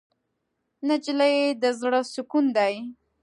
[0.87, 2.75] نجلۍ د زړه سکون دی.